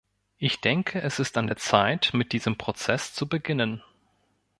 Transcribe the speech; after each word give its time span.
Ich 0.39 0.61
denke, 0.61 0.99
es 1.03 1.19
ist 1.19 1.37
an 1.37 1.45
der 1.45 1.57
Zeit, 1.57 2.09
mit 2.15 2.33
diesem 2.33 2.57
Prozess 2.57 3.13
zu 3.13 3.29
beginnen. 3.29 3.83